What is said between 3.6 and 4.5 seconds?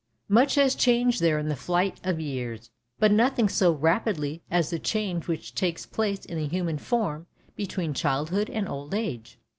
rapidly